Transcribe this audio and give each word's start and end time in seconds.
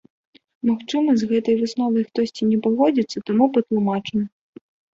Магчыма, 0.69 1.09
з 1.23 1.29
гэтай 1.31 1.59
высновай 1.61 2.03
хтосьці 2.09 2.49
не 2.55 2.59
пагодзіцца, 2.65 3.17
таму 3.31 3.53
патлумачым. 3.59 4.21